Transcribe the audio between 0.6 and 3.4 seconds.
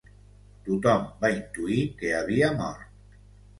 Tothom va intuir que havia mort.